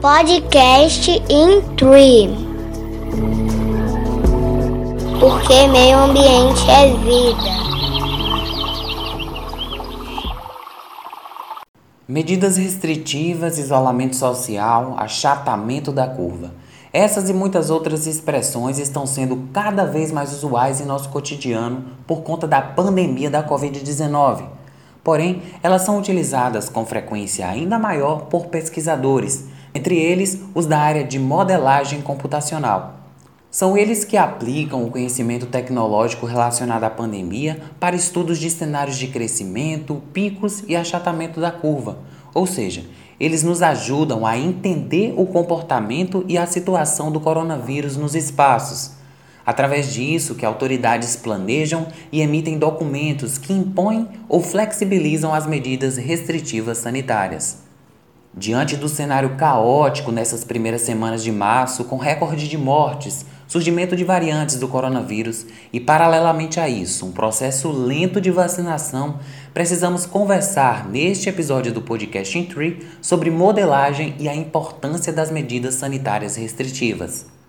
Podcast 0.00 1.10
in 1.28 1.60
Tree. 1.76 2.34
Porque 5.20 5.66
meio 5.66 5.98
ambiente 5.98 6.70
é 6.70 6.86
vida. 6.96 7.60
Medidas 12.08 12.56
restritivas, 12.56 13.58
isolamento 13.58 14.16
social, 14.16 14.94
achatamento 14.96 15.92
da 15.92 16.06
curva. 16.08 16.50
Essas 16.94 17.28
e 17.28 17.34
muitas 17.34 17.68
outras 17.68 18.06
expressões 18.06 18.78
estão 18.78 19.04
sendo 19.06 19.50
cada 19.52 19.84
vez 19.84 20.10
mais 20.10 20.32
usuais 20.32 20.80
em 20.80 20.86
nosso 20.86 21.10
cotidiano 21.10 21.84
por 22.06 22.22
conta 22.22 22.48
da 22.48 22.62
pandemia 22.62 23.28
da 23.28 23.46
Covid-19. 23.46 24.44
Porém, 25.04 25.42
elas 25.62 25.82
são 25.82 25.98
utilizadas 25.98 26.70
com 26.70 26.86
frequência 26.86 27.46
ainda 27.46 27.78
maior 27.78 28.22
por 28.30 28.46
pesquisadores 28.46 29.49
entre 29.74 29.96
eles 29.96 30.40
os 30.54 30.66
da 30.66 30.78
área 30.78 31.04
de 31.04 31.18
modelagem 31.18 32.00
computacional. 32.00 32.96
São 33.50 33.76
eles 33.76 34.04
que 34.04 34.16
aplicam 34.16 34.84
o 34.84 34.90
conhecimento 34.90 35.46
tecnológico 35.46 36.24
relacionado 36.24 36.84
à 36.84 36.90
pandemia 36.90 37.60
para 37.80 37.96
estudos 37.96 38.38
de 38.38 38.48
cenários 38.48 38.96
de 38.96 39.08
crescimento, 39.08 40.00
picos 40.12 40.62
e 40.68 40.76
achatamento 40.76 41.40
da 41.40 41.50
curva, 41.50 41.98
ou 42.32 42.46
seja, 42.46 42.84
eles 43.18 43.42
nos 43.42 43.60
ajudam 43.60 44.24
a 44.24 44.38
entender 44.38 45.12
o 45.16 45.26
comportamento 45.26 46.24
e 46.28 46.38
a 46.38 46.46
situação 46.46 47.10
do 47.10 47.20
coronavírus 47.20 47.96
nos 47.96 48.14
espaços. 48.14 48.92
Através 49.44 49.92
disso, 49.92 50.36
que 50.36 50.46
autoridades 50.46 51.16
planejam 51.16 51.88
e 52.12 52.20
emitem 52.20 52.56
documentos 52.56 53.36
que 53.36 53.52
impõem 53.52 54.08
ou 54.28 54.40
flexibilizam 54.40 55.34
as 55.34 55.46
medidas 55.46 55.96
restritivas 55.96 56.78
sanitárias. 56.78 57.69
Diante 58.32 58.76
do 58.76 58.88
cenário 58.88 59.36
caótico 59.36 60.12
nessas 60.12 60.44
primeiras 60.44 60.82
semanas 60.82 61.22
de 61.22 61.32
março, 61.32 61.82
com 61.84 61.96
recorde 61.96 62.48
de 62.48 62.56
mortes, 62.56 63.26
surgimento 63.48 63.96
de 63.96 64.04
variantes 64.04 64.54
do 64.54 64.68
coronavírus 64.68 65.44
e, 65.72 65.80
paralelamente 65.80 66.60
a 66.60 66.68
isso, 66.68 67.04
um 67.04 67.10
processo 67.10 67.72
lento 67.72 68.20
de 68.20 68.30
vacinação, 68.30 69.18
precisamos 69.52 70.06
conversar 70.06 70.88
neste 70.88 71.28
episódio 71.28 71.72
do 71.72 71.82
podcast 71.82 72.40
Tree 72.44 72.86
sobre 73.02 73.30
modelagem 73.30 74.14
e 74.20 74.28
a 74.28 74.34
importância 74.34 75.12
das 75.12 75.32
medidas 75.32 75.74
sanitárias 75.74 76.36
restritivas. 76.36 77.39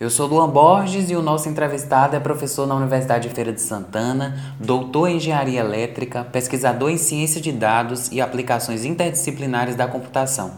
Eu 0.00 0.10
sou 0.10 0.28
Luan 0.28 0.48
Borges 0.48 1.10
e 1.10 1.16
o 1.16 1.22
nosso 1.22 1.48
entrevistado 1.48 2.14
é 2.14 2.20
professor 2.20 2.68
na 2.68 2.76
Universidade 2.76 3.28
de 3.28 3.34
Feira 3.34 3.52
de 3.52 3.60
Santana, 3.60 4.54
doutor 4.60 5.08
em 5.08 5.16
engenharia 5.16 5.58
elétrica, 5.58 6.22
pesquisador 6.22 6.88
em 6.88 6.96
ciência 6.96 7.40
de 7.40 7.50
dados 7.50 8.08
e 8.12 8.20
aplicações 8.20 8.84
interdisciplinares 8.84 9.74
da 9.74 9.88
computação. 9.88 10.52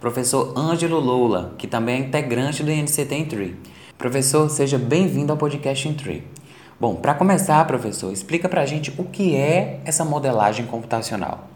Professor 0.00 0.54
Ângelo 0.56 0.98
Loula, 0.98 1.54
que 1.58 1.66
também 1.66 1.96
é 1.96 2.06
integrante 2.06 2.62
do 2.62 2.70
INCT 2.70 3.14
em 3.14 3.26
Tree. 3.26 3.56
Professor, 3.98 4.48
seja 4.48 4.78
bem-vindo 4.78 5.32
ao 5.32 5.36
podcast 5.36 5.86
em 5.86 5.92
Tree. 5.92 6.24
Bom, 6.80 6.94
para 6.94 7.12
começar, 7.12 7.62
professor, 7.66 8.10
explica 8.10 8.48
para 8.48 8.62
a 8.62 8.66
gente 8.66 8.94
o 8.96 9.04
que 9.04 9.36
é 9.36 9.82
essa 9.84 10.02
modelagem 10.02 10.64
computacional. 10.64 11.50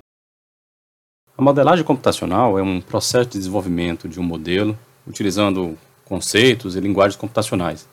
A 1.38 1.40
modelagem 1.40 1.82
computacional 1.82 2.58
é 2.58 2.62
um 2.62 2.78
processo 2.78 3.30
de 3.30 3.38
desenvolvimento 3.38 4.06
de 4.06 4.20
um 4.20 4.22
modelo 4.22 4.78
utilizando 5.06 5.78
conceitos 6.12 6.76
e 6.76 6.80
linguagens 6.80 7.16
computacionais, 7.16 7.88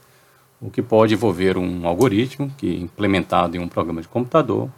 o 0.61 0.69
que 0.69 0.81
pode 0.81 1.13
envolver 1.13 1.57
um 1.57 1.87
algoritmo 1.87 2.51
que 2.57 2.69
é 2.69 2.77
implementado 2.77 3.55
em 3.55 3.61
um 3.61 3.67
programa 3.69 4.01
de 4.01 4.09
computador 4.09 4.69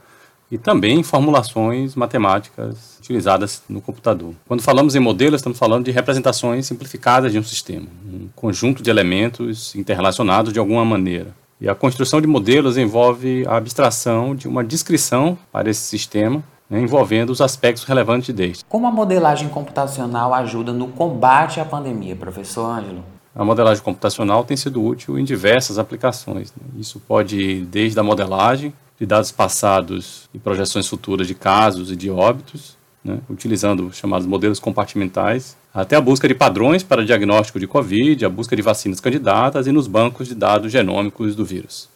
e 0.51 0.59
também 0.59 1.01
formulações 1.01 1.95
matemáticas 1.95 2.99
utilizadas 2.99 3.63
no 3.67 3.81
computador. 3.81 4.35
Quando 4.47 4.61
falamos 4.61 4.93
em 4.93 4.99
modelos, 4.99 5.39
estamos 5.39 5.57
falando 5.57 5.85
de 5.85 5.89
representações 5.89 6.67
simplificadas 6.67 7.31
de 7.31 7.39
um 7.39 7.43
sistema, 7.43 7.87
um 8.05 8.27
conjunto 8.35 8.83
de 8.83 8.91
elementos 8.91 9.73
interrelacionados 9.73 10.53
de 10.53 10.59
alguma 10.59 10.85
maneira. 10.85 11.33
E 11.59 11.67
a 11.67 11.73
construção 11.73 12.21
de 12.21 12.27
modelos 12.27 12.77
envolve 12.77 13.43
a 13.47 13.57
abstração 13.57 14.35
de 14.35 14.47
uma 14.47 14.63
descrição 14.63 15.35
para 15.51 15.67
esse 15.67 15.81
sistema 15.81 16.43
né, 16.69 16.79
envolvendo 16.79 17.31
os 17.31 17.41
aspectos 17.41 17.85
relevantes 17.85 18.35
deste. 18.35 18.63
Como 18.65 18.85
a 18.85 18.91
modelagem 18.91 19.49
computacional 19.49 20.31
ajuda 20.31 20.71
no 20.71 20.89
combate 20.89 21.59
à 21.59 21.65
pandemia, 21.65 22.15
professor 22.15 22.65
Ângelo? 22.65 23.03
A 23.35 23.45
modelagem 23.45 23.83
computacional 23.83 24.43
tem 24.43 24.57
sido 24.57 24.83
útil 24.83 25.17
em 25.17 25.23
diversas 25.23 25.79
aplicações. 25.79 26.51
Né? 26.51 26.67
Isso 26.79 26.99
pode 26.99 27.39
ir 27.39 27.65
desde 27.65 27.99
a 27.99 28.03
modelagem 28.03 28.73
de 28.99 29.05
dados 29.05 29.31
passados 29.31 30.29
e 30.33 30.39
projeções 30.39 30.87
futuras 30.87 31.27
de 31.27 31.33
casos 31.33 31.91
e 31.91 31.95
de 31.95 32.09
óbitos, 32.09 32.77
né? 33.03 33.19
utilizando 33.29 33.91
chamados 33.93 34.27
modelos 34.27 34.59
compartimentais, 34.59 35.57
até 35.73 35.95
a 35.95 36.01
busca 36.01 36.27
de 36.27 36.35
padrões 36.35 36.83
para 36.83 37.05
diagnóstico 37.05 37.59
de 37.59 37.67
Covid, 37.67 38.25
a 38.25 38.29
busca 38.29 38.55
de 38.55 38.61
vacinas 38.61 38.99
candidatas 38.99 39.65
e 39.65 39.71
nos 39.71 39.87
bancos 39.87 40.27
de 40.27 40.35
dados 40.35 40.71
genômicos 40.71 41.33
do 41.33 41.45
vírus. 41.45 41.89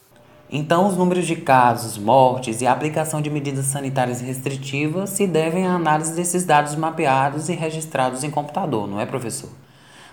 Então, 0.49 0.87
os 0.87 0.95
números 0.95 1.27
de 1.27 1.35
casos, 1.35 1.97
mortes 1.97 2.61
e 2.61 2.67
a 2.67 2.71
aplicação 2.71 3.21
de 3.21 3.29
medidas 3.29 3.65
sanitárias 3.65 4.21
restritivas 4.21 5.09
se 5.09 5.27
devem 5.27 5.65
à 5.65 5.73
análise 5.73 6.15
desses 6.15 6.45
dados 6.45 6.75
mapeados 6.75 7.49
e 7.49 7.53
registrados 7.53 8.23
em 8.23 8.29
computador, 8.29 8.87
não 8.87 9.01
é, 9.01 9.05
professor? 9.05 9.49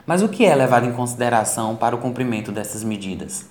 Mas 0.06 0.22
o 0.22 0.28
que 0.28 0.44
é 0.44 0.54
levado 0.54 0.86
em 0.86 0.92
consideração 0.92 1.76
para 1.76 1.94
o 1.94 1.98
cumprimento 1.98 2.50
dessas 2.50 2.82
medidas? 2.82 3.46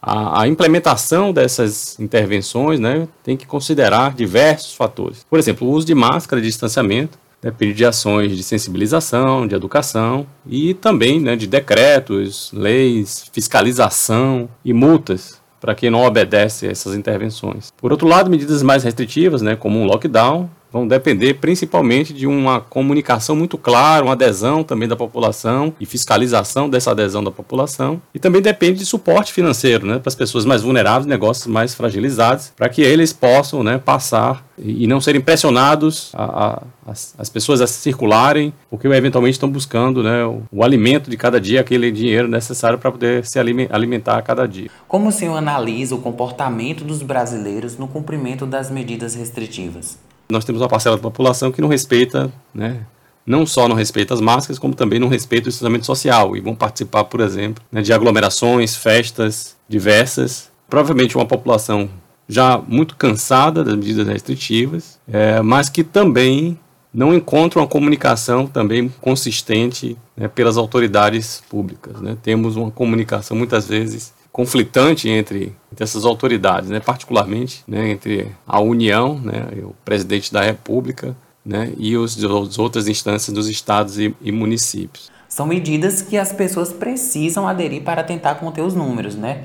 A, 0.00 0.42
a, 0.42 0.48
implementação 0.48 1.32
dessas 1.32 1.98
intervenções 2.00 2.80
né, 2.80 3.06
tem 3.22 3.36
que 3.36 3.46
considerar 3.46 4.14
diversos 4.14 4.74
fatores. 4.74 5.24
Por 5.30 5.38
exemplo, 5.38 5.68
o 5.68 5.70
uso 5.70 5.86
de 5.86 5.94
máscara 5.94 6.42
de 6.42 6.48
distanciamento 6.48 7.16
depende 7.40 7.74
de 7.74 7.84
ações 7.84 8.36
de 8.36 8.42
sensibilização, 8.42 9.46
de 9.46 9.54
educação 9.54 10.26
e 10.44 10.74
também 10.74 11.20
né, 11.20 11.36
de 11.36 11.46
decretos, 11.46 12.50
leis, 12.52 13.26
fiscalização 13.32 14.48
e 14.64 14.72
multas 14.72 15.40
para 15.60 15.74
quem 15.76 15.88
não 15.88 16.02
obedece 16.02 16.66
a 16.66 16.72
essas 16.72 16.96
intervenções. 16.96 17.72
Por 17.76 17.92
outro 17.92 18.08
lado, 18.08 18.28
medidas 18.28 18.64
mais 18.64 18.82
restritivas, 18.82 19.40
né, 19.40 19.54
como 19.54 19.78
um 19.78 19.84
lockdown, 19.84 20.50
vão 20.72 20.88
depender 20.88 21.34
principalmente 21.34 22.14
de 22.14 22.26
uma 22.26 22.60
comunicação 22.60 23.36
muito 23.36 23.58
clara, 23.58 24.04
uma 24.04 24.14
adesão 24.14 24.64
também 24.64 24.88
da 24.88 24.96
população 24.96 25.74
e 25.78 25.84
fiscalização 25.84 26.68
dessa 26.68 26.92
adesão 26.92 27.22
da 27.22 27.30
população. 27.30 28.00
E 28.14 28.18
também 28.18 28.40
depende 28.40 28.78
de 28.78 28.86
suporte 28.86 29.32
financeiro 29.32 29.86
né, 29.86 29.98
para 29.98 30.08
as 30.08 30.14
pessoas 30.14 30.44
mais 30.44 30.62
vulneráveis, 30.62 31.06
negócios 31.06 31.46
mais 31.46 31.74
fragilizados, 31.74 32.52
para 32.56 32.68
que 32.68 32.80
eles 32.80 33.12
possam 33.12 33.62
né, 33.62 33.78
passar 33.78 34.44
e 34.58 34.86
não 34.86 35.00
serem 35.00 35.20
pressionados 35.20 36.10
a, 36.14 36.24
a, 36.24 36.62
as, 36.86 37.14
as, 37.18 37.28
pessoas 37.28 37.60
a 37.60 37.66
circularem, 37.66 38.52
porque 38.70 38.86
eventualmente 38.86 39.34
estão 39.34 39.50
buscando 39.50 40.02
né, 40.02 40.24
o, 40.24 40.42
o 40.52 40.62
alimento 40.62 41.10
de 41.10 41.16
cada 41.16 41.40
dia, 41.40 41.60
aquele 41.60 41.90
dinheiro 41.90 42.28
necessário 42.28 42.78
para 42.78 42.92
poder 42.92 43.24
se 43.26 43.38
alimentar 43.38 44.18
a 44.18 44.22
cada 44.22 44.46
dia. 44.46 44.70
Como 44.86 45.08
o 45.08 45.12
senhor 45.12 45.36
analisa 45.36 45.94
o 45.94 45.98
comportamento 45.98 46.84
dos 46.84 47.02
brasileiros 47.02 47.76
no 47.76 47.88
cumprimento 47.88 48.46
das 48.46 48.70
medidas 48.70 49.14
restritivas? 49.14 49.98
Nós 50.32 50.44
temos 50.44 50.60
uma 50.60 50.68
parcela 50.68 50.96
da 50.96 51.02
população 51.02 51.52
que 51.52 51.60
não 51.60 51.68
respeita, 51.68 52.32
né, 52.54 52.80
não 53.24 53.46
só 53.46 53.68
não 53.68 53.76
respeita 53.76 54.14
as 54.14 54.20
máscaras, 54.20 54.58
como 54.58 54.74
também 54.74 54.98
não 54.98 55.08
respeita 55.08 55.48
o 55.48 55.50
distanciamento 55.50 55.86
social 55.86 56.36
e 56.36 56.40
vão 56.40 56.54
participar, 56.54 57.04
por 57.04 57.20
exemplo, 57.20 57.62
né, 57.70 57.82
de 57.82 57.92
aglomerações, 57.92 58.74
festas 58.74 59.56
diversas. 59.68 60.50
Provavelmente 60.68 61.16
uma 61.16 61.26
população 61.26 61.88
já 62.28 62.58
muito 62.66 62.96
cansada 62.96 63.62
das 63.62 63.76
medidas 63.76 64.08
restritivas, 64.08 64.98
é, 65.06 65.40
mas 65.42 65.68
que 65.68 65.84
também 65.84 66.58
não 66.92 67.14
encontra 67.14 67.60
uma 67.60 67.66
comunicação 67.66 68.46
também 68.46 68.92
consistente 69.00 69.96
né, 70.16 70.28
pelas 70.28 70.56
autoridades 70.56 71.42
públicas. 71.48 72.00
Né? 72.00 72.16
Temos 72.22 72.56
uma 72.56 72.70
comunicação 72.70 73.36
muitas 73.36 73.66
vezes 73.66 74.12
conflitante 74.32 75.08
entre, 75.08 75.52
entre 75.70 75.84
essas 75.84 76.04
autoridades, 76.04 76.70
né, 76.70 76.80
particularmente 76.80 77.62
né, 77.68 77.90
entre 77.90 78.32
a 78.46 78.60
União, 78.60 79.18
né, 79.18 79.48
o 79.62 79.74
presidente 79.84 80.32
da 80.32 80.40
República 80.40 81.14
né, 81.44 81.72
e 81.76 81.96
os, 81.96 82.16
as 82.24 82.58
outras 82.58 82.88
instâncias 82.88 83.34
dos 83.34 83.48
estados 83.48 83.98
e, 83.98 84.14
e 84.22 84.32
municípios. 84.32 85.10
São 85.28 85.46
medidas 85.46 86.02
que 86.02 86.16
as 86.16 86.32
pessoas 86.32 86.72
precisam 86.72 87.46
aderir 87.46 87.82
para 87.82 88.02
tentar 88.02 88.36
conter 88.36 88.62
os 88.62 88.74
números, 88.74 89.14
né? 89.14 89.44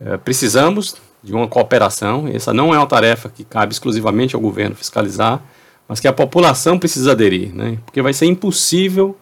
É, 0.00 0.16
precisamos 0.16 0.96
de 1.22 1.32
uma 1.32 1.46
cooperação. 1.46 2.26
Essa 2.26 2.52
não 2.52 2.74
é 2.74 2.78
uma 2.78 2.86
tarefa 2.86 3.28
que 3.28 3.44
cabe 3.44 3.72
exclusivamente 3.72 4.34
ao 4.34 4.40
governo 4.40 4.74
fiscalizar, 4.74 5.40
mas 5.86 6.00
que 6.00 6.08
a 6.08 6.12
população 6.12 6.80
precisa 6.80 7.12
aderir, 7.12 7.54
né? 7.54 7.78
Porque 7.84 8.02
vai 8.02 8.12
ser 8.12 8.26
impossível 8.26 9.16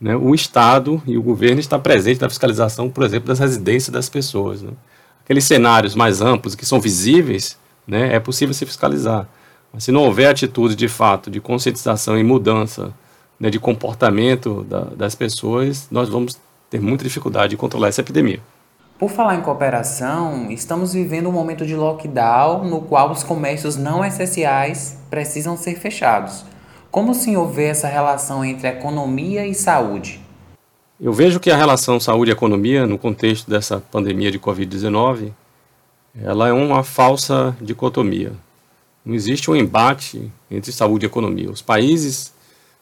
né, 0.00 0.14
o 0.14 0.34
Estado 0.34 1.02
e 1.06 1.16
o 1.16 1.22
governo 1.22 1.60
estar 1.60 1.78
presente 1.78 2.20
na 2.20 2.28
fiscalização, 2.28 2.90
por 2.90 3.04
exemplo, 3.04 3.28
das 3.28 3.38
residências 3.38 3.92
das 3.92 4.08
pessoas. 4.08 4.62
Né. 4.62 4.72
Aqueles 5.24 5.44
cenários 5.44 5.94
mais 5.94 6.20
amplos 6.20 6.54
que 6.54 6.66
são 6.66 6.80
visíveis, 6.80 7.58
né, 7.86 8.14
é 8.14 8.20
possível 8.20 8.54
se 8.54 8.66
fiscalizar. 8.66 9.28
Mas 9.72 9.84
se 9.84 9.92
não 9.92 10.02
houver 10.02 10.28
atitude 10.28 10.74
de 10.74 10.88
fato 10.88 11.30
de 11.30 11.40
conscientização 11.40 12.18
e 12.18 12.22
mudança 12.22 12.94
né, 13.38 13.50
de 13.50 13.58
comportamento 13.58 14.64
da, 14.64 14.80
das 14.80 15.14
pessoas, 15.14 15.88
nós 15.90 16.08
vamos 16.08 16.38
ter 16.70 16.80
muita 16.80 17.04
dificuldade 17.04 17.50
de 17.50 17.56
controlar 17.56 17.88
essa 17.88 18.00
epidemia. 18.00 18.40
Por 18.98 19.10
falar 19.10 19.34
em 19.34 19.42
cooperação, 19.42 20.50
estamos 20.50 20.94
vivendo 20.94 21.28
um 21.28 21.32
momento 21.32 21.66
de 21.66 21.76
lockdown 21.76 22.64
no 22.64 22.80
qual 22.80 23.10
os 23.10 23.22
comércios 23.22 23.76
não 23.76 24.02
essenciais 24.02 24.98
precisam 25.10 25.54
ser 25.54 25.74
fechados. 25.78 26.46
Como 26.96 27.12
o 27.12 27.14
senhor 27.14 27.46
vê 27.48 27.64
essa 27.64 27.86
relação 27.86 28.42
entre 28.42 28.66
economia 28.66 29.46
e 29.46 29.52
saúde? 29.52 30.18
Eu 30.98 31.12
vejo 31.12 31.38
que 31.38 31.50
a 31.50 31.56
relação 31.56 32.00
saúde 32.00 32.30
e 32.30 32.32
economia, 32.32 32.86
no 32.86 32.96
contexto 32.96 33.50
dessa 33.50 33.78
pandemia 33.78 34.30
de 34.30 34.38
Covid-19, 34.38 35.30
ela 36.18 36.48
é 36.48 36.52
uma 36.54 36.82
falsa 36.82 37.54
dicotomia. 37.60 38.32
Não 39.04 39.14
existe 39.14 39.50
um 39.50 39.54
embate 39.54 40.32
entre 40.50 40.72
saúde 40.72 41.04
e 41.04 41.08
economia. 41.08 41.50
Os 41.50 41.60
países 41.60 42.32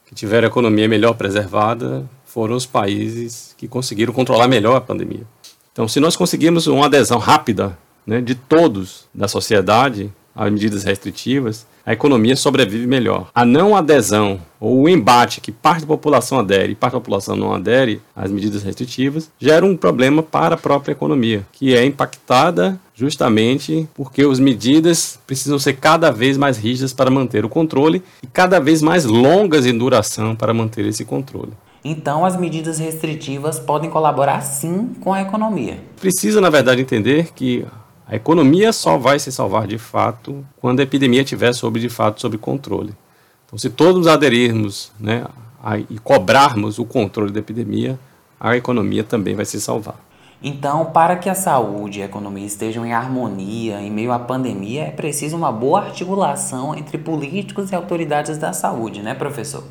que 0.05 0.15
tiveram 0.15 0.47
a 0.47 0.49
economia 0.49 0.87
melhor 0.87 1.15
preservada 1.15 2.09
foram 2.23 2.55
os 2.55 2.65
países 2.65 3.53
que 3.57 3.67
conseguiram 3.67 4.13
controlar 4.13 4.47
melhor 4.47 4.77
a 4.77 4.81
pandemia. 4.81 5.27
Então, 5.73 5.89
se 5.89 5.99
nós 5.99 6.15
conseguirmos 6.15 6.67
uma 6.67 6.85
adesão 6.85 7.19
rápida 7.19 7.77
né, 8.07 8.21
de 8.21 8.33
todos 8.33 9.09
da 9.13 9.27
sociedade 9.27 10.09
a 10.35 10.49
medidas 10.49 10.83
restritivas, 10.83 11.65
a 11.85 11.93
economia 11.93 12.35
sobrevive 12.35 12.85
melhor. 12.87 13.29
A 13.33 13.45
não 13.45 13.75
adesão 13.75 14.39
ou 14.59 14.81
o 14.81 14.89
embate 14.89 15.39
que 15.39 15.51
parte 15.51 15.81
da 15.81 15.87
população 15.87 16.39
adere 16.39 16.71
e 16.71 16.75
parte 16.75 16.93
da 16.93 16.99
população 16.99 17.35
não 17.35 17.53
adere 17.53 18.01
às 18.15 18.31
medidas 18.31 18.63
restritivas 18.63 19.29
gera 19.39 19.65
um 19.65 19.77
problema 19.77 20.21
para 20.21 20.55
a 20.55 20.57
própria 20.57 20.93
economia, 20.93 21.45
que 21.51 21.75
é 21.75 21.85
impactada 21.85 22.79
justamente 22.95 23.87
porque 23.93 24.23
as 24.23 24.39
medidas 24.39 25.19
precisam 25.27 25.59
ser 25.59 25.73
cada 25.73 26.11
vez 26.11 26.37
mais 26.37 26.57
rígidas 26.57 26.91
para 26.91 27.11
manter 27.11 27.45
o 27.45 27.49
controle 27.49 28.01
e 28.23 28.27
cada 28.27 28.59
vez 28.59 28.81
mais 28.81 29.05
longas 29.05 29.65
em 29.65 29.77
duração 29.77 30.35
para 30.35 30.53
manter 30.53 30.85
esse 30.85 31.05
controle. 31.05 31.51
Então, 31.87 32.25
as 32.25 32.35
medidas 32.35 32.79
restritivas 32.79 33.59
podem 33.59 33.91
colaborar 33.91 34.41
sim 34.41 34.95
com 35.01 35.13
a 35.13 35.21
economia. 35.21 35.77
Precisa, 36.01 36.41
na 36.41 36.49
verdade, 36.49 36.81
entender 36.81 37.31
que 37.35 37.63
a 38.07 38.15
economia 38.15 38.71
só 38.71 38.97
vai 38.97 39.17
se 39.17 39.31
salvar 39.31 39.65
de 39.65 39.77
fato 39.77 40.45
quando 40.61 40.79
a 40.79 40.83
epidemia 40.83 41.21
estiver 41.21 41.53
sob 41.53 41.79
de 41.79 41.89
fato 41.89 42.21
sob 42.21 42.37
controle. 42.37 42.93
Então, 43.45 43.57
se 43.57 43.69
todos 43.69 44.05
aderirmos 44.05 44.91
né, 44.99 45.25
a, 45.63 45.77
e 45.79 45.97
cobrarmos 46.03 46.77
o 46.77 46.85
controle 46.85 47.31
da 47.31 47.39
epidemia, 47.39 47.99
a 48.39 48.55
economia 48.55 49.03
também 49.03 49.33
vai 49.33 49.45
se 49.45 49.59
salvar. 49.59 49.99
Então, 50.43 50.85
para 50.85 51.15
que 51.15 51.29
a 51.29 51.33
saúde 51.33 51.99
e 51.99 52.01
a 52.03 52.05
economia 52.05 52.45
estejam 52.45 52.85
em 52.85 52.93
harmonia 52.93 53.81
em 53.81 53.89
meio 53.89 54.11
à 54.11 54.19
pandemia, 54.19 54.83
é 54.83 54.91
preciso 54.91 55.35
uma 55.35 55.51
boa 55.51 55.81
articulação 55.81 56.75
entre 56.75 56.99
políticos 56.99 57.71
e 57.71 57.75
autoridades 57.75 58.37
da 58.37 58.53
saúde, 58.53 59.01
né, 59.01 59.15
professor? 59.15 59.63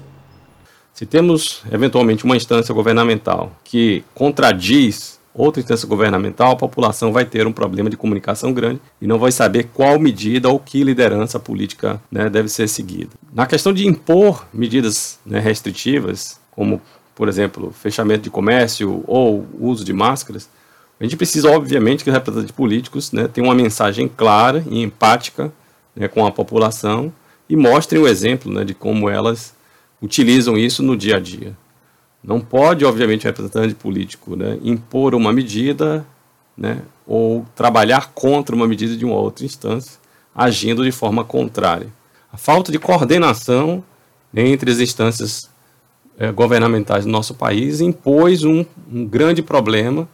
Se 0.92 1.06
temos 1.06 1.62
eventualmente 1.70 2.24
uma 2.24 2.36
instância 2.36 2.74
governamental 2.74 3.52
que 3.62 4.04
contradiz 4.14 5.20
outra 5.34 5.60
instância 5.60 5.88
governamental, 5.88 6.52
a 6.52 6.56
população 6.56 7.12
vai 7.12 7.24
ter 7.24 7.46
um 7.46 7.52
problema 7.52 7.90
de 7.90 7.96
comunicação 7.96 8.52
grande 8.52 8.80
e 9.00 9.06
não 9.06 9.18
vai 9.18 9.32
saber 9.32 9.68
qual 9.74 9.98
medida 9.98 10.48
ou 10.48 10.60
que 10.60 10.84
liderança 10.84 11.40
política 11.40 12.00
né, 12.10 12.30
deve 12.30 12.48
ser 12.48 12.68
seguida. 12.68 13.10
Na 13.32 13.44
questão 13.44 13.72
de 13.72 13.86
impor 13.86 14.46
medidas 14.54 15.18
né, 15.26 15.40
restritivas, 15.40 16.38
como, 16.52 16.80
por 17.14 17.28
exemplo, 17.28 17.72
fechamento 17.72 18.22
de 18.22 18.30
comércio 18.30 19.02
ou 19.06 19.44
uso 19.58 19.84
de 19.84 19.92
máscaras, 19.92 20.48
a 21.00 21.04
gente 21.04 21.16
precisa, 21.16 21.50
obviamente, 21.50 22.04
que 22.04 22.10
os 22.10 22.14
representantes 22.14 22.52
políticos 22.52 23.10
né, 23.10 23.26
tenham 23.26 23.48
uma 23.48 23.54
mensagem 23.54 24.06
clara 24.08 24.64
e 24.70 24.80
empática 24.80 25.52
né, 25.96 26.06
com 26.06 26.24
a 26.24 26.30
população 26.30 27.12
e 27.48 27.56
mostrem 27.56 28.00
o 28.00 28.06
exemplo 28.06 28.52
né, 28.52 28.64
de 28.64 28.72
como 28.72 29.10
elas 29.10 29.54
utilizam 30.00 30.56
isso 30.56 30.82
no 30.82 30.96
dia 30.96 31.16
a 31.16 31.20
dia. 31.20 31.56
Não 32.24 32.40
pode, 32.40 32.86
obviamente, 32.86 33.26
o 33.26 33.28
representante 33.28 33.74
político 33.74 34.34
né, 34.34 34.58
impor 34.62 35.14
uma 35.14 35.30
medida 35.30 36.06
né, 36.56 36.80
ou 37.06 37.44
trabalhar 37.54 38.12
contra 38.14 38.56
uma 38.56 38.66
medida 38.66 38.96
de 38.96 39.04
uma 39.04 39.16
outra 39.16 39.44
instância, 39.44 40.00
agindo 40.34 40.82
de 40.82 40.90
forma 40.90 41.22
contrária. 41.22 41.88
A 42.32 42.38
falta 42.38 42.72
de 42.72 42.78
coordenação 42.78 43.84
entre 44.34 44.70
as 44.70 44.80
instâncias 44.80 45.50
eh, 46.18 46.32
governamentais 46.32 47.04
do 47.04 47.10
nosso 47.10 47.34
país 47.34 47.80
impôs 47.82 48.42
um, 48.42 48.64
um 48.90 49.06
grande 49.06 49.42
problema 49.42 50.08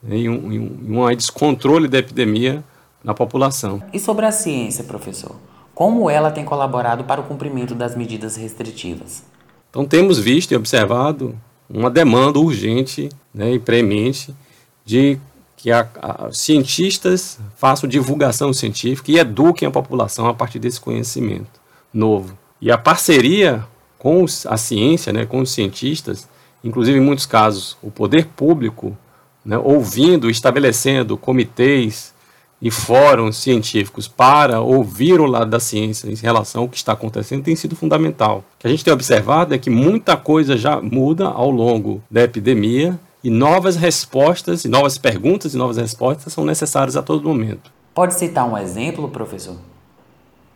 né, 0.00 0.18
e 0.18 0.28
um, 0.28 0.46
um, 0.88 1.02
um 1.02 1.16
descontrole 1.16 1.88
da 1.88 1.98
epidemia 1.98 2.62
na 3.02 3.12
população. 3.12 3.82
E 3.92 3.98
sobre 3.98 4.24
a 4.24 4.30
ciência, 4.30 4.84
professor? 4.84 5.34
Como 5.74 6.08
ela 6.08 6.30
tem 6.30 6.44
colaborado 6.44 7.04
para 7.04 7.20
o 7.20 7.24
cumprimento 7.24 7.74
das 7.74 7.96
medidas 7.96 8.36
restritivas? 8.36 9.24
Então, 9.68 9.84
temos 9.84 10.18
visto 10.18 10.52
e 10.52 10.56
observado 10.56 11.38
uma 11.68 11.90
demanda 11.90 12.38
urgente 12.38 13.08
né, 13.34 13.54
e 13.54 13.58
premente 13.58 14.34
de 14.84 15.18
que 15.56 15.72
a, 15.72 15.88
a, 16.00 16.32
cientistas 16.32 17.38
façam 17.56 17.88
divulgação 17.88 18.52
científica 18.52 19.10
e 19.10 19.18
eduquem 19.18 19.66
a 19.66 19.70
população 19.70 20.28
a 20.28 20.34
partir 20.34 20.58
desse 20.58 20.80
conhecimento 20.80 21.60
novo. 21.92 22.36
E 22.60 22.70
a 22.70 22.78
parceria 22.78 23.64
com 23.98 24.24
a 24.46 24.56
ciência, 24.56 25.12
né, 25.12 25.26
com 25.26 25.40
os 25.40 25.50
cientistas, 25.50 26.28
inclusive 26.62 26.98
em 26.98 27.02
muitos 27.02 27.26
casos 27.26 27.76
o 27.82 27.90
poder 27.90 28.26
público, 28.26 28.96
né, 29.44 29.58
ouvindo, 29.58 30.30
estabelecendo 30.30 31.16
comitês 31.16 32.14
e 32.60 32.70
fóruns 32.70 33.36
científicos 33.36 34.08
para 34.08 34.60
ouvir 34.60 35.20
o 35.20 35.26
lado 35.26 35.50
da 35.50 35.60
ciência 35.60 36.08
em 36.08 36.14
relação 36.14 36.62
ao 36.62 36.68
que 36.68 36.76
está 36.76 36.92
acontecendo 36.92 37.42
tem 37.42 37.54
sido 37.54 37.76
fundamental. 37.76 38.38
O 38.38 38.58
que 38.60 38.66
a 38.66 38.70
gente 38.70 38.84
tem 38.84 38.92
observado 38.92 39.54
é 39.54 39.58
que 39.58 39.68
muita 39.68 40.16
coisa 40.16 40.56
já 40.56 40.80
muda 40.80 41.26
ao 41.26 41.50
longo 41.50 42.02
da 42.10 42.22
epidemia 42.22 42.98
e 43.22 43.30
novas 43.30 43.76
respostas, 43.76 44.64
e 44.64 44.68
novas 44.68 44.96
perguntas 44.96 45.52
e 45.52 45.56
novas 45.56 45.76
respostas 45.76 46.32
são 46.32 46.44
necessárias 46.44 46.96
a 46.96 47.02
todo 47.02 47.28
momento. 47.28 47.70
Pode 47.94 48.14
citar 48.14 48.48
um 48.48 48.56
exemplo, 48.56 49.08
professor? 49.08 49.56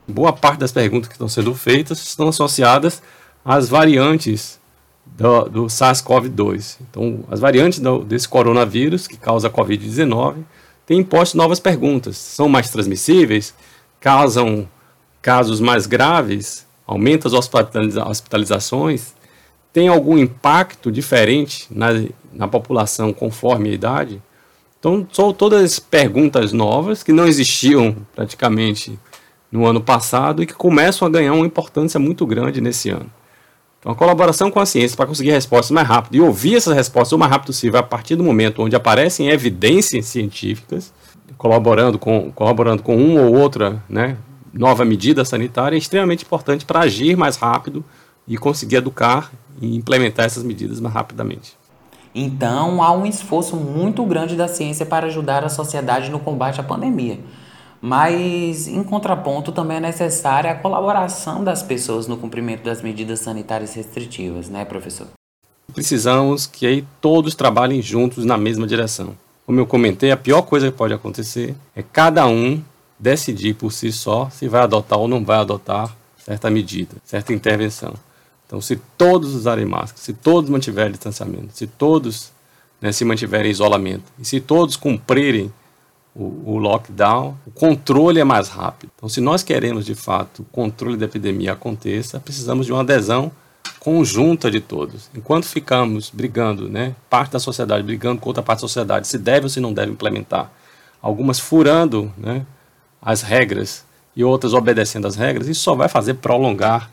Boa 0.06 0.32
parte 0.32 0.61
das 0.61 0.73
perguntas 0.73 1.08
que 1.08 1.14
estão 1.14 1.29
sendo 1.29 1.55
feitas 1.55 2.00
estão 2.02 2.29
associadas 2.29 3.02
às 3.44 3.69
variantes 3.69 4.58
do, 5.06 5.44
do 5.44 5.64
SARS-CoV-2. 5.67 6.79
Então, 6.88 7.20
as 7.31 7.41
variantes 7.41 7.79
do, 7.79 8.05
desse 8.05 8.29
coronavírus 8.29 9.06
que 9.06 9.17
causa 9.17 9.49
a 9.49 9.50
Covid-19 9.50 10.37
tem 10.91 10.99
imposto 10.99 11.37
novas 11.37 11.61
perguntas. 11.61 12.17
São 12.17 12.49
mais 12.49 12.69
transmissíveis? 12.69 13.55
Causam 14.01 14.69
casos 15.23 15.61
mais 15.61 15.87
graves? 15.87 16.67
Aumenta 16.85 17.29
as 17.29 17.33
hospitalizações? 17.33 19.15
Tem 19.73 19.87
algum 19.87 20.19
impacto 20.19 20.91
diferente 20.91 21.69
na, 21.71 21.91
na 22.33 22.49
população 22.49 23.13
conforme 23.13 23.69
a 23.69 23.73
idade? 23.73 24.21
Então, 24.81 25.07
são 25.13 25.33
todas 25.33 25.79
perguntas 25.79 26.53
novas 26.53 27.05
que 27.05 27.13
não 27.13 27.29
existiam 27.29 27.95
praticamente 28.13 28.99
no 29.53 29.67
ano 29.67 29.81
passado 29.81 30.43
e 30.43 30.47
que 30.47 30.55
começam 30.55 31.07
a 31.07 31.11
ganhar 31.11 31.35
uma 31.35 31.47
importância 31.47 32.01
muito 32.01 32.27
grande 32.27 32.61
nesse 32.61 32.91
ano. 32.91 33.09
Então, 33.81 33.93
a 33.93 33.94
colaboração 33.94 34.50
com 34.50 34.61
a 34.61 34.66
ciência 34.66 34.95
para 34.95 35.07
conseguir 35.07 35.31
respostas 35.31 35.71
mais 35.71 35.88
rápido 35.88 36.14
e 36.14 36.21
ouvir 36.21 36.57
essas 36.57 36.76
respostas 36.76 37.12
o 37.12 37.19
mais 37.19 37.33
rápido 37.33 37.47
possível 37.47 37.81
a 37.81 37.83
partir 37.83 38.14
do 38.14 38.23
momento 38.23 38.62
onde 38.62 38.76
aparecem 38.76 39.31
evidências 39.31 40.05
científicas, 40.05 40.93
colaborando 41.38 41.99
com, 41.99 42.31
colaborando 42.31 42.83
com 42.83 42.95
uma 42.95 43.23
ou 43.23 43.35
outra 43.35 43.83
né, 43.88 44.19
nova 44.52 44.85
medida 44.85 45.25
sanitária, 45.25 45.76
é 45.76 45.78
extremamente 45.78 46.25
importante 46.25 46.66
para 46.66 46.81
agir 46.81 47.16
mais 47.16 47.37
rápido 47.37 47.83
e 48.28 48.37
conseguir 48.37 48.76
educar 48.76 49.33
e 49.62 49.75
implementar 49.75 50.26
essas 50.26 50.45
medidas 50.45 50.78
mais 50.78 50.95
rapidamente. 50.95 51.59
Então, 52.14 52.83
há 52.83 52.93
um 52.93 53.07
esforço 53.07 53.57
muito 53.57 54.05
grande 54.05 54.37
da 54.37 54.47
ciência 54.47 54.85
para 54.85 55.07
ajudar 55.07 55.43
a 55.43 55.49
sociedade 55.49 56.11
no 56.11 56.19
combate 56.19 56.61
à 56.61 56.62
pandemia. 56.62 57.19
Mas, 57.81 58.69
em 58.69 58.83
contraponto, 58.83 59.53
também 59.53 59.79
é 59.79 59.81
necessária 59.81 60.51
a 60.51 60.55
colaboração 60.55 61.43
das 61.43 61.63
pessoas 61.63 62.07
no 62.07 62.17
cumprimento 62.17 62.63
das 62.63 62.83
medidas 62.83 63.21
sanitárias 63.21 63.75
restritivas, 63.75 64.49
né, 64.49 64.65
professor? 64.65 65.07
Precisamos 65.73 66.47
que 66.47 66.67
aí 66.67 66.85
todos 67.01 67.35
trabalhem 67.35 67.81
juntos 67.81 68.25
na 68.25 68.37
mesma 68.37 68.67
direção. 68.67 69.17
Como 69.47 69.59
eu 69.59 69.67
comentei, 69.67 70.11
a 70.11 70.17
pior 70.17 70.43
coisa 70.43 70.71
que 70.71 70.77
pode 70.77 70.93
acontecer 70.93 71.57
é 71.75 71.83
cada 71.83 72.27
um 72.27 72.63
decidir 72.99 73.55
por 73.55 73.73
si 73.73 73.91
só 73.91 74.29
se 74.31 74.47
vai 74.47 74.63
adotar 74.63 74.99
ou 74.99 75.09
não 75.09 75.25
vai 75.25 75.39
adotar 75.39 75.97
certa 76.19 76.51
medida, 76.51 76.97
certa 77.03 77.33
intervenção. 77.33 77.95
Então, 78.47 78.61
se 78.61 78.77
todos 78.99 79.35
usarem 79.35 79.65
máscara, 79.65 79.97
se 79.97 80.13
todos 80.13 80.51
mantiverem 80.51 80.91
distanciamento, 80.91 81.49
se 81.53 81.67
todos 81.67 82.31
né, 82.81 82.93
se 82.93 83.05
mantiverem 83.05 83.49
em 83.49 83.53
isolamento, 83.53 84.05
e 84.19 84.25
se 84.25 84.41
todos 84.41 84.77
cumprirem 84.77 85.53
o, 86.14 86.55
o, 86.55 86.59
lockdown, 86.59 87.37
o 87.47 87.50
controle 87.50 88.21
é 88.21 88.25
mais 88.25 88.49
rápido. 88.49 88.90
Então, 88.97 89.09
se 89.09 89.21
nós 89.21 89.43
queremos 89.43 89.85
de 89.85 89.95
fato 89.95 90.43
o 90.43 90.45
controle 90.47 90.97
da 90.97 91.07
epidemia 91.07 91.52
aconteça, 91.52 92.19
precisamos 92.19 92.67
de 92.67 92.73
uma 92.73 92.81
adesão 92.81 93.31
conjunta 93.79 94.50
de 94.50 94.61
todos. 94.61 95.11
Enquanto 95.14 95.47
ficamos 95.47 96.11
brigando, 96.11 96.69
né, 96.69 96.95
parte 97.09 97.33
da 97.33 97.38
sociedade 97.38 97.83
brigando 97.83 98.21
com 98.21 98.29
outra 98.29 98.43
parte 98.43 98.59
da 98.59 98.69
sociedade, 98.69 99.09
se 99.09 99.19
deve 99.19 99.47
ou 99.47 99.50
se 99.50 99.61
não 99.61 99.73
deve 99.73 99.93
implementar, 99.93 100.50
algumas 101.00 101.38
furando 101.38 102.12
né, 102.19 102.45
as 103.00 103.23
regras 103.23 103.85
e 104.14 104.23
outras 104.23 104.52
obedecendo 104.52 105.07
às 105.07 105.17
regras, 105.17 105.49
isso 105.49 105.62
só 105.62 105.75
vai 105.75 105.88
fazer 105.88 106.14
prolongar 106.14 106.90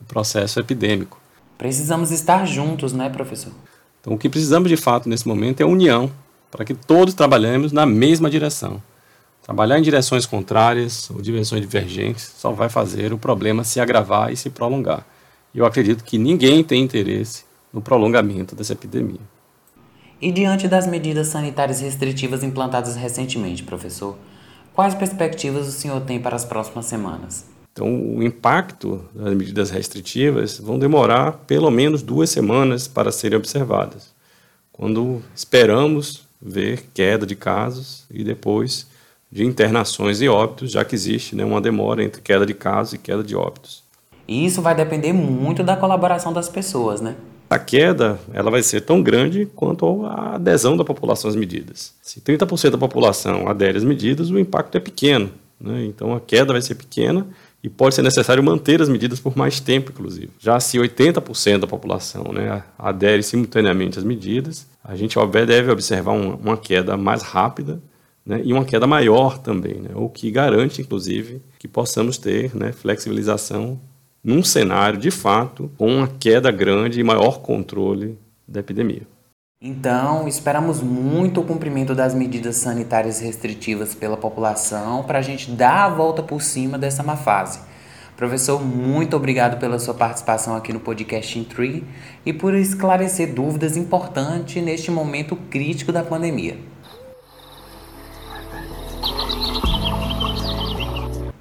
o 0.00 0.04
processo 0.04 0.58
epidêmico. 0.60 1.20
Precisamos 1.58 2.10
estar 2.10 2.46
juntos, 2.46 2.94
né, 2.94 3.10
professor? 3.10 3.52
Então, 4.00 4.14
o 4.14 4.18
que 4.18 4.30
precisamos 4.30 4.70
de 4.70 4.78
fato 4.78 5.08
nesse 5.08 5.28
momento 5.28 5.60
é 5.60 5.66
união 5.66 6.10
para 6.50 6.64
que 6.64 6.74
todos 6.74 7.14
trabalhemos 7.14 7.72
na 7.72 7.86
mesma 7.86 8.28
direção. 8.28 8.82
Trabalhar 9.42 9.78
em 9.78 9.82
direções 9.82 10.26
contrárias 10.26 11.10
ou 11.10 11.20
direções 11.20 11.60
divergentes 11.60 12.32
só 12.36 12.52
vai 12.52 12.68
fazer 12.68 13.12
o 13.12 13.18
problema 13.18 13.64
se 13.64 13.80
agravar 13.80 14.32
e 14.32 14.36
se 14.36 14.50
prolongar. 14.50 15.06
E 15.54 15.58
eu 15.58 15.66
acredito 15.66 16.04
que 16.04 16.18
ninguém 16.18 16.62
tem 16.62 16.82
interesse 16.82 17.44
no 17.72 17.80
prolongamento 17.80 18.54
dessa 18.54 18.72
epidemia. 18.72 19.20
E 20.20 20.30
diante 20.30 20.68
das 20.68 20.86
medidas 20.86 21.28
sanitárias 21.28 21.80
restritivas 21.80 22.44
implantadas 22.44 22.94
recentemente, 22.94 23.62
professor, 23.62 24.18
quais 24.74 24.94
perspectivas 24.94 25.66
o 25.66 25.72
senhor 25.72 26.00
tem 26.02 26.20
para 26.20 26.36
as 26.36 26.44
próximas 26.44 26.86
semanas? 26.86 27.46
Então, 27.72 27.88
o 27.88 28.22
impacto 28.22 29.04
das 29.14 29.34
medidas 29.34 29.70
restritivas 29.70 30.58
vão 30.58 30.78
demorar 30.78 31.32
pelo 31.46 31.70
menos 31.70 32.02
duas 32.02 32.28
semanas 32.28 32.86
para 32.86 33.10
serem 33.10 33.38
observadas, 33.38 34.12
quando 34.72 35.22
esperamos 35.34 36.28
ver 36.40 36.84
queda 36.94 37.26
de 37.26 37.34
casos 37.34 38.04
e 38.10 38.24
depois 38.24 38.86
de 39.30 39.44
internações 39.44 40.20
e 40.20 40.28
óbitos, 40.28 40.72
já 40.72 40.84
que 40.84 40.94
existe 40.94 41.36
né, 41.36 41.44
uma 41.44 41.60
demora 41.60 42.02
entre 42.02 42.20
queda 42.20 42.44
de 42.44 42.54
casos 42.54 42.94
e 42.94 42.98
queda 42.98 43.22
de 43.22 43.36
óbitos. 43.36 43.82
E 44.26 44.46
isso 44.46 44.62
vai 44.62 44.74
depender 44.74 45.12
muito 45.12 45.62
da 45.62 45.76
colaboração 45.76 46.32
das 46.32 46.48
pessoas, 46.48 47.00
né? 47.00 47.16
A 47.48 47.58
queda 47.58 48.18
ela 48.32 48.50
vai 48.50 48.62
ser 48.62 48.80
tão 48.82 49.02
grande 49.02 49.44
quanto 49.56 50.06
a 50.06 50.36
adesão 50.36 50.76
da 50.76 50.84
população 50.84 51.28
às 51.28 51.34
medidas. 51.34 51.94
Se 52.00 52.20
30% 52.20 52.70
da 52.70 52.78
população 52.78 53.48
adere 53.48 53.76
às 53.76 53.82
medidas, 53.82 54.30
o 54.30 54.38
impacto 54.38 54.76
é 54.76 54.80
pequeno. 54.80 55.30
Né? 55.60 55.84
Então 55.84 56.14
a 56.14 56.20
queda 56.20 56.52
vai 56.52 56.62
ser 56.62 56.76
pequena 56.76 57.26
e 57.62 57.68
pode 57.68 57.94
ser 57.94 58.02
necessário 58.02 58.42
manter 58.42 58.80
as 58.80 58.88
medidas 58.88 59.20
por 59.20 59.36
mais 59.36 59.60
tempo, 59.60 59.90
inclusive. 59.90 60.30
Já 60.38 60.58
se 60.58 60.78
80% 60.78 61.58
da 61.58 61.66
população 61.66 62.32
né, 62.32 62.62
adere 62.78 63.22
simultaneamente 63.22 63.98
às 63.98 64.04
medidas, 64.04 64.66
a 64.82 64.96
gente 64.96 65.16
deve 65.46 65.70
observar 65.70 66.12
uma 66.12 66.56
queda 66.56 66.96
mais 66.96 67.22
rápida 67.22 67.80
né, 68.24 68.40
e 68.44 68.52
uma 68.52 68.64
queda 68.64 68.86
maior 68.86 69.38
também, 69.38 69.74
né, 69.74 69.90
o 69.94 70.08
que 70.08 70.30
garante, 70.30 70.80
inclusive, 70.80 71.42
que 71.58 71.68
possamos 71.68 72.16
ter 72.16 72.56
né, 72.56 72.72
flexibilização 72.72 73.78
num 74.22 74.42
cenário, 74.42 74.98
de 74.98 75.10
fato, 75.10 75.70
com 75.76 75.96
uma 75.96 76.08
queda 76.08 76.50
grande 76.50 77.00
e 77.00 77.04
maior 77.04 77.40
controle 77.40 78.18
da 78.46 78.60
epidemia. 78.60 79.02
Então, 79.62 80.26
esperamos 80.26 80.80
muito 80.80 81.42
o 81.42 81.44
cumprimento 81.44 81.94
das 81.94 82.14
medidas 82.14 82.56
sanitárias 82.56 83.20
restritivas 83.20 83.94
pela 83.94 84.16
população 84.16 85.02
para 85.02 85.18
a 85.18 85.22
gente 85.22 85.50
dar 85.50 85.84
a 85.84 85.88
volta 85.90 86.22
por 86.22 86.40
cima 86.40 86.78
dessa 86.78 87.02
má 87.02 87.14
fase. 87.14 87.60
Professor, 88.16 88.58
muito 88.58 89.14
obrigado 89.14 89.60
pela 89.60 89.78
sua 89.78 89.92
participação 89.92 90.56
aqui 90.56 90.72
no 90.72 90.80
podcast 90.80 91.38
In 91.38 91.44
Tree 91.44 91.84
e 92.24 92.32
por 92.32 92.54
esclarecer 92.54 93.34
dúvidas 93.34 93.76
importantes 93.76 94.64
neste 94.64 94.90
momento 94.90 95.36
crítico 95.36 95.92
da 95.92 96.02
pandemia. 96.02 96.56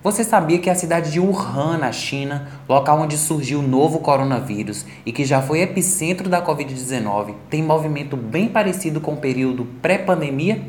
Você 0.09 0.23
sabia 0.23 0.57
que 0.57 0.71
a 0.71 0.73
cidade 0.73 1.11
de 1.11 1.19
Wuhan, 1.19 1.77
na 1.77 1.91
China, 1.91 2.47
local 2.67 2.99
onde 2.99 3.15
surgiu 3.15 3.59
o 3.59 3.61
novo 3.61 3.99
coronavírus 3.99 4.83
e 5.05 5.11
que 5.11 5.23
já 5.23 5.39
foi 5.39 5.61
epicentro 5.61 6.27
da 6.27 6.43
Covid-19, 6.43 7.35
tem 7.47 7.61
movimento 7.61 8.17
bem 8.17 8.47
parecido 8.47 8.99
com 8.99 9.13
o 9.13 9.17
período 9.17 9.65
pré-pandemia? 9.83 10.63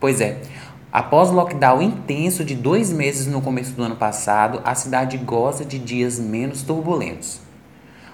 Pois 0.00 0.20
é, 0.20 0.42
após 0.90 1.30
lockdown 1.30 1.80
intenso 1.80 2.44
de 2.44 2.56
dois 2.56 2.92
meses 2.92 3.28
no 3.28 3.40
começo 3.40 3.74
do 3.74 3.84
ano 3.84 3.94
passado, 3.94 4.60
a 4.64 4.74
cidade 4.74 5.16
goza 5.18 5.64
de 5.64 5.78
dias 5.78 6.18
menos 6.18 6.62
turbulentos. 6.62 7.40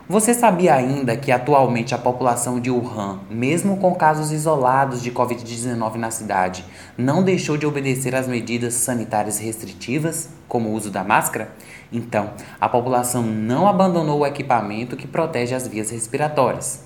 Você 0.08 0.32
sabia 0.34 0.72
ainda 0.72 1.16
que 1.16 1.32
atualmente 1.32 1.92
a 1.92 1.98
população 1.98 2.60
de 2.60 2.70
Wuhan, 2.70 3.18
mesmo 3.28 3.76
com 3.78 3.92
casos 3.92 4.30
isolados 4.30 5.02
de 5.02 5.10
Covid-19 5.10 5.96
na 5.96 6.12
cidade, 6.12 6.64
não 6.96 7.24
deixou 7.24 7.56
de 7.56 7.66
obedecer 7.66 8.14
às 8.14 8.28
medidas 8.28 8.74
sanitárias 8.74 9.40
restritivas, 9.40 10.28
como 10.46 10.68
o 10.68 10.74
uso 10.74 10.90
da 10.90 11.02
máscara? 11.02 11.50
Então, 11.90 12.30
a 12.60 12.68
população 12.68 13.20
não 13.24 13.66
abandonou 13.66 14.20
o 14.20 14.26
equipamento 14.26 14.96
que 14.96 15.08
protege 15.08 15.56
as 15.56 15.66
vias 15.66 15.90
respiratórias. 15.90 16.84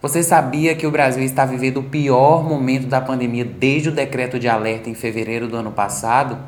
Você 0.00 0.22
sabia 0.22 0.74
que 0.74 0.86
o 0.86 0.90
Brasil 0.90 1.22
está 1.22 1.44
vivendo 1.44 1.80
o 1.80 1.84
pior 1.84 2.42
momento 2.42 2.86
da 2.86 3.02
pandemia 3.02 3.44
desde 3.44 3.90
o 3.90 3.92
decreto 3.92 4.38
de 4.38 4.48
alerta 4.48 4.88
em 4.88 4.94
fevereiro 4.94 5.46
do 5.46 5.58
ano 5.58 5.72
passado? 5.72 6.38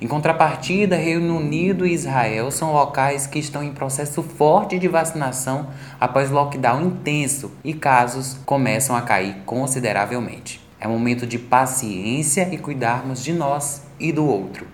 Em 0.00 0.06
contrapartida, 0.06 0.94
Reino 0.94 1.36
Unido 1.36 1.84
e 1.84 1.92
Israel 1.92 2.52
são 2.52 2.72
locais 2.72 3.26
que 3.26 3.40
estão 3.40 3.64
em 3.64 3.72
processo 3.72 4.22
forte 4.22 4.78
de 4.78 4.86
vacinação 4.86 5.70
após 6.00 6.30
lockdown 6.30 6.86
intenso 6.86 7.50
e 7.64 7.74
casos 7.74 8.36
começam 8.46 8.94
a 8.94 9.02
cair 9.02 9.38
consideravelmente. 9.44 10.60
É 10.80 10.86
momento 10.86 11.26
de 11.26 11.36
paciência 11.36 12.48
e 12.52 12.56
cuidarmos 12.56 13.24
de 13.24 13.32
nós 13.32 13.82
e 13.98 14.12
do 14.12 14.24
outro. 14.24 14.68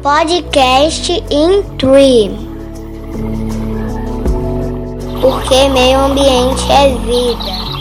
Podcast 0.00 1.12
in 1.12 1.64
Tree. 1.76 2.30
Porque 5.20 5.68
meio 5.70 5.98
ambiente 5.98 6.70
é 6.70 6.94
vida. 6.98 7.75